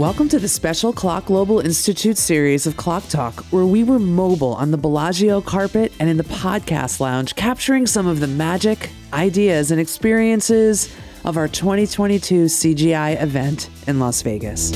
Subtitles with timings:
[0.00, 4.54] Welcome to the special CLOC Global Institute series of CLOC Talk, where we were mobile
[4.54, 9.70] on the Bellagio carpet and in the podcast lounge, capturing some of the magic, ideas,
[9.70, 10.90] and experiences
[11.26, 14.70] of our 2022 CGI event in Las Vegas.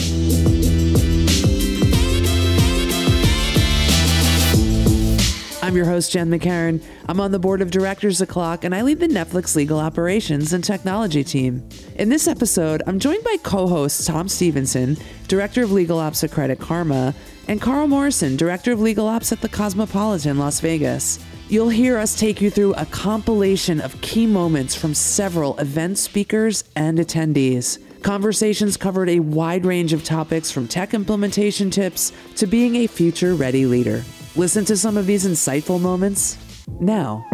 [5.74, 6.80] I'm your host, Jen McCarron.
[7.08, 10.52] I'm on the board of directors at CLOC, and I lead the Netflix legal operations
[10.52, 11.68] and technology team.
[11.96, 16.30] In this episode, I'm joined by co hosts Tom Stevenson, director of legal ops at
[16.30, 17.12] Credit Karma,
[17.48, 21.18] and Carl Morrison, director of legal ops at the Cosmopolitan Las Vegas.
[21.48, 26.62] You'll hear us take you through a compilation of key moments from several event speakers
[26.76, 27.80] and attendees.
[28.04, 33.34] Conversations covered a wide range of topics from tech implementation tips to being a future
[33.34, 34.04] ready leader.
[34.36, 36.36] Listen to some of these insightful moments
[36.80, 37.24] now.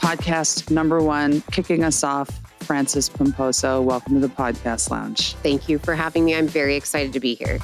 [0.00, 2.28] Podcast number one, kicking us off,
[2.60, 3.82] Francis Pomposo.
[3.82, 5.32] Welcome to the Podcast Lounge.
[5.36, 6.34] Thank you for having me.
[6.34, 7.58] I'm very excited to be here.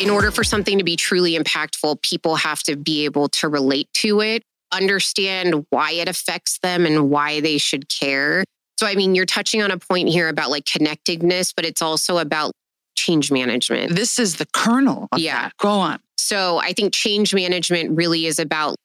[0.00, 3.88] In order for something to be truly impactful, people have to be able to relate
[3.94, 4.42] to it
[4.74, 8.44] understand why it affects them and why they should care.
[8.78, 12.18] So, I mean, you're touching on a point here about like connectedness, but it's also
[12.18, 12.52] about
[12.96, 13.94] change management.
[13.94, 15.08] This is the kernel.
[15.16, 15.44] yeah.
[15.44, 15.56] That.
[15.58, 16.00] Go on.
[16.18, 18.76] So, I think change management really is about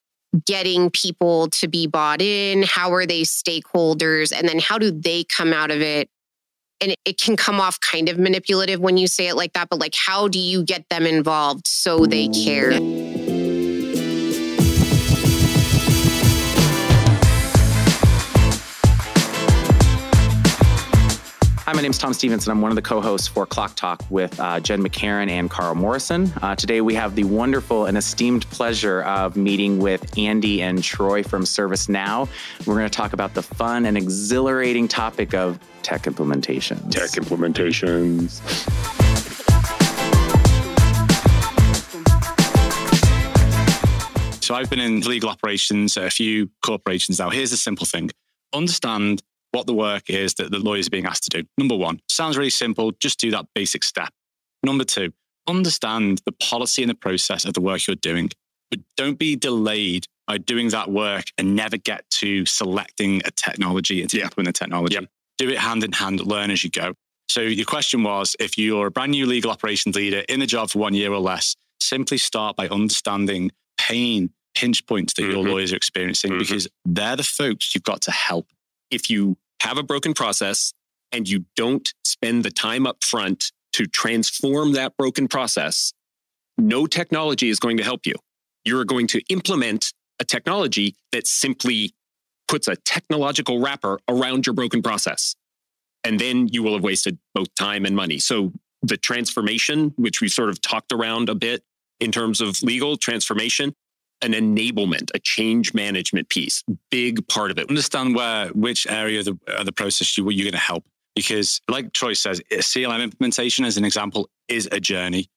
[0.45, 2.63] getting people to be bought in.
[2.63, 4.31] How are they stakeholders?
[4.35, 6.07] And then how do they come out of it?
[6.81, 9.69] And it, it can come off kind of manipulative when you say it like that,
[9.69, 12.71] but like, how do you get them involved so they care?
[12.73, 13.19] Hi,
[21.80, 22.52] my name is Tom Stevenson.
[22.52, 25.75] I'm one of the co hosts for CLOC Talk with uh, Jen McCarron and Carl
[25.75, 26.30] Morrison.
[26.41, 31.23] Uh, today, we have the wonderful and esteemed pleasure of meeting with Andy and Troy
[31.23, 32.28] from ServiceNow.
[32.66, 36.91] We're going to talk about the fun and exhilarating topic of tech implementations.
[36.91, 38.41] Tech implementations.
[44.44, 47.29] So I've been in legal operations at a few corporations now.
[47.29, 48.09] Here's a simple thing
[48.51, 51.47] understand what the work is that the lawyers are being asked to do.
[51.57, 52.91] Number one, sounds really simple.
[52.91, 54.09] Just do that basic step.
[54.63, 55.11] Number two,
[55.47, 58.29] understand the policy and the process of the work you're doing,
[58.69, 64.01] but don't be delayed by doing that work and never get to selecting a technology
[64.01, 64.25] and to yeah.
[64.25, 64.99] implement the technology.
[65.39, 66.93] Do it hand in hand, learn as you go.
[67.29, 70.71] So your question was, if you're a brand new legal operations leader in the job
[70.71, 75.31] for one year or less, simply start by understanding pain, pinch points that mm-hmm.
[75.31, 76.39] your lawyers are experiencing mm-hmm.
[76.39, 78.47] because they're the folks you've got to help
[78.91, 80.73] if you have a broken process
[81.11, 85.94] and you don't spend the time up front to transform that broken process,
[86.57, 88.16] no technology is going to help you.
[88.66, 91.94] You're going to implement a technology that simply
[92.47, 95.35] puts a technological wrapper around your broken process.
[96.03, 98.19] And then you will have wasted both time and money.
[98.19, 98.51] So
[98.81, 101.63] the transformation, which we sort of talked around a bit
[101.99, 103.73] in terms of legal transformation,
[104.22, 107.69] an enablement, a change management piece, big part of it.
[107.69, 110.84] Understand where, which area of the, of the process you, you're going to help.
[111.16, 115.28] Because, like Troy says, CLM implementation, as an example, is a journey.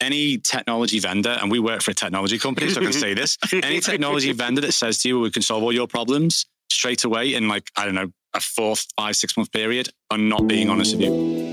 [0.00, 3.36] Any technology vendor, and we work for a technology company, so I can say this
[3.52, 7.34] any technology vendor that says to you, we can solve all your problems straight away
[7.34, 10.96] in like, I don't know, a four, five, six month period, are not being honest
[10.96, 11.47] with you.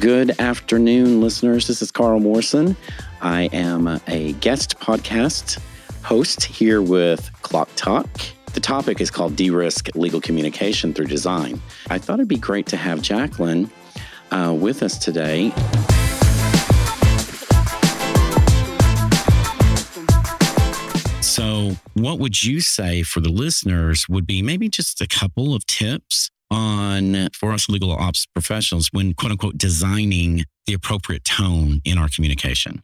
[0.00, 1.66] Good afternoon, listeners.
[1.66, 2.74] This is Carl Morrison.
[3.20, 5.60] I am a guest podcast
[6.02, 8.08] host here with CLOC Talk.
[8.54, 11.60] The topic is called De Risk Legal Communication Through Design.
[11.90, 13.70] I thought it'd be great to have Jacqueline
[14.30, 15.50] uh, with us today.
[21.20, 25.66] So, what would you say for the listeners would be maybe just a couple of
[25.66, 31.98] tips on for us legal ops professionals when quote unquote designing the appropriate tone in
[31.98, 32.82] our communication?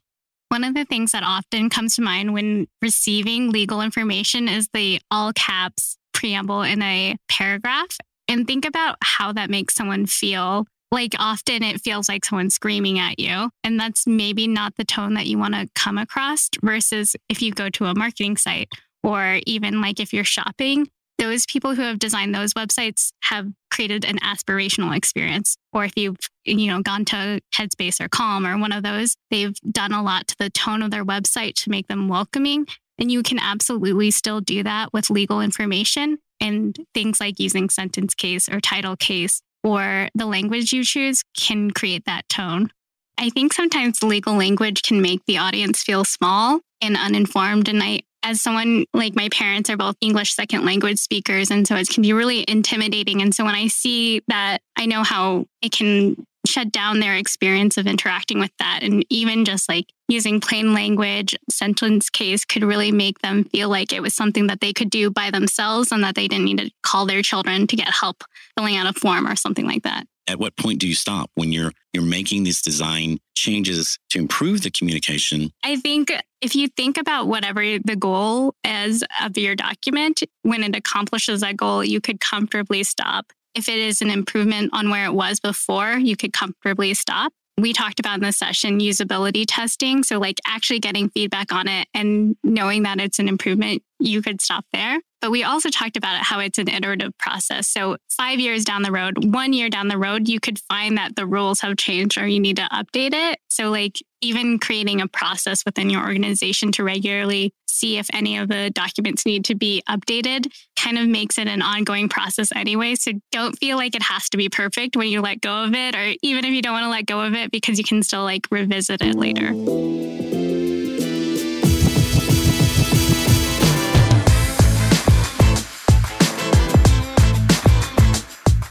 [0.49, 5.01] One of the things that often comes to mind when receiving legal information is the
[5.11, 7.97] all caps preamble in a paragraph.
[8.29, 10.67] And think about how that makes someone feel.
[10.93, 13.51] Like often it feels like someone's screaming at you.
[13.65, 17.53] And that's maybe not the tone that you want to come across versus if you
[17.53, 18.69] go to a marketing site
[19.03, 24.05] or even like if you're shopping, those people who have designed those websites have created
[24.05, 25.57] an aspirational experience.
[25.73, 29.55] Or if you've, you know, gone to Headspace or Calm or one of those, they've
[29.71, 32.67] done a lot to the tone of their website to make them welcoming.
[32.99, 38.15] And you can absolutely still do that with legal information and things like using sentence
[38.15, 42.71] case or title case or the language you choose can create that tone.
[43.19, 47.69] I think sometimes legal language can make the audience feel small and uninformed.
[47.69, 51.49] And I, as someone like my parents are both English second language speakers.
[51.49, 53.23] And so it can be really intimidating.
[53.23, 57.77] And so when I see that, I know how it can shut down their experience
[57.77, 58.81] of interacting with that.
[58.83, 63.93] And even just like using plain language, sentence case could really make them feel like
[63.93, 66.71] it was something that they could do by themselves and that they didn't need to
[66.83, 68.25] call their children to get help
[68.57, 71.53] filling out a form or something like that at what point do you stop when
[71.53, 76.97] you're you're making these design changes to improve the communication i think if you think
[76.97, 82.21] about whatever the goal is of your document when it accomplishes that goal you could
[82.21, 86.93] comfortably stop if it is an improvement on where it was before you could comfortably
[86.95, 90.03] stop we talked about in the session usability testing.
[90.03, 94.43] So, like actually getting feedback on it and knowing that it's an improvement, you could
[94.43, 95.01] stop there.
[95.21, 97.69] But we also talked about it, how it's an iterative process.
[97.69, 101.17] So, five years down the road, one year down the road, you could find that
[101.17, 103.39] the rules have changed or you need to update it.
[103.49, 108.49] So, like even creating a process within your organization to regularly see if any of
[108.49, 112.95] the documents need to be updated kind of makes it an ongoing process anyway.
[112.95, 115.97] So, don't feel like it has to be perfect when you let go of it,
[115.97, 118.23] or even if you don't want to let go of it, because you can still
[118.23, 120.26] like revisit it later.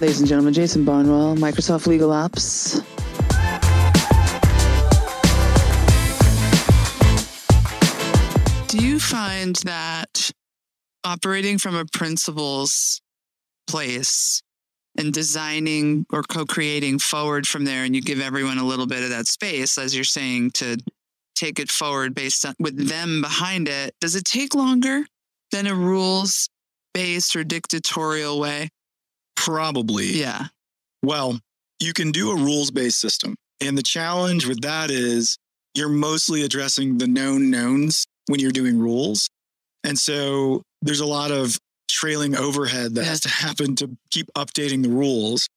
[0.02, 2.82] Ladies and gentlemen, Jason Barnwell, Microsoft Legal Ops.
[8.68, 10.32] Do you find that
[11.06, 13.02] operating from a principles
[13.68, 14.42] place
[14.98, 19.12] and designing or co-creating forward from there and you give everyone a little bit of
[19.12, 20.76] that space as you're saying to
[21.36, 25.06] take it forward based on with them behind it does it take longer
[25.52, 26.50] than a rules
[26.94, 28.70] based or dictatorial way
[29.46, 30.08] Probably.
[30.08, 30.48] yeah
[31.04, 31.40] Well,
[31.80, 33.36] you can do a rules based system.
[33.62, 35.38] And the challenge with that is
[35.76, 39.30] you're mostly addressing the known knowns when you're doing rules.
[39.84, 41.58] And so there's a lot of
[41.90, 43.10] trailing overhead that Yeah.
[43.10, 45.48] has to happen to keep updating the rules.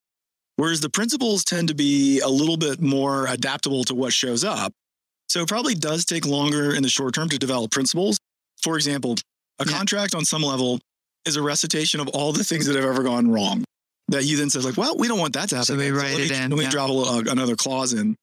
[0.56, 4.72] Whereas the principles tend to be a little bit more adaptable to what shows up.
[5.30, 8.18] So it probably does take longer in the short term to develop principles.
[8.62, 9.16] For example,
[9.60, 9.72] a Yeah.
[9.78, 10.78] contract on some level
[11.24, 13.64] is a recitation of all the things that have ever gone wrong
[14.08, 15.66] that you then says like, well, we don't want that to happen.
[15.66, 16.70] So they write let it me- in, Let me yeah.
[16.70, 18.16] drop a little, another clause in.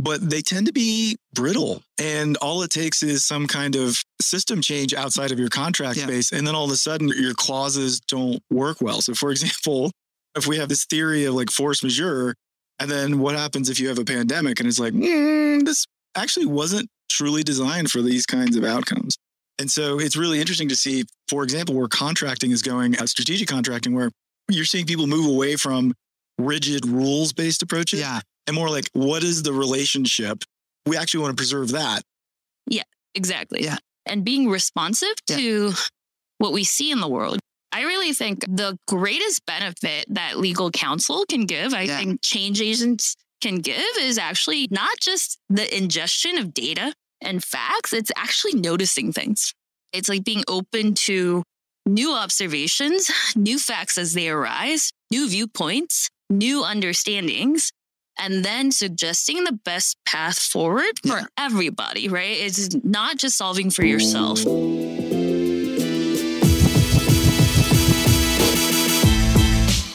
[0.00, 4.60] But they tend to be brittle, and all it takes is some kind of system
[4.62, 6.04] change outside of your contract Yeah.
[6.06, 9.00] space, and then all of a sudden your clauses don't work well.
[9.02, 9.90] So, for example,
[10.36, 12.36] if we have this theory of like force majeure,
[12.78, 16.46] and then what happens if you have a pandemic, and it's like mm, this actually
[16.46, 19.16] wasn't truly designed for these kinds of outcomes.
[19.58, 23.48] And so it's really interesting to see, for example, where contracting is going at strategic
[23.48, 24.12] contracting, where
[24.48, 25.94] you're seeing people move away from
[26.38, 30.42] rigid rules based approaches yeah and more like, what is the relationship?
[30.86, 32.02] We actually want to preserve that.
[32.66, 32.84] Yeah,
[33.14, 33.62] exactly.
[33.62, 33.76] Yeah.
[34.06, 35.36] And being responsive Yeah.
[35.36, 35.72] to
[36.38, 37.40] what we see in the world.
[37.72, 41.98] I really think the greatest benefit that legal counsel can give, I Yeah.
[41.98, 47.92] think change agents can give, is actually not just the ingestion of data and facts,
[47.92, 49.52] it's actually noticing things.
[49.92, 51.42] It's like being open to
[51.88, 57.72] new observations, new facts as they arise, new viewpoints, new understandings,
[58.20, 61.26] and then suggesting the best path forward for Yeah.
[61.38, 62.36] everybody, right?
[62.38, 64.40] It's not just solving for yourself.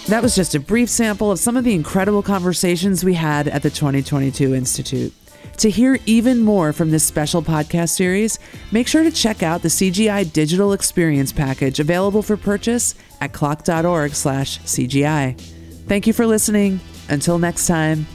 [0.08, 3.64] That was just a brief sample of some of the incredible conversations we had at
[3.64, 5.14] the 2022 Institute.
[5.58, 8.40] To hear even more from this special podcast series,
[8.72, 15.40] make sure to check out the CGI Digital Experience Package available for purchase at cloc.org/cgi.
[15.88, 16.80] Thank you for listening.
[17.10, 18.08] Until next time,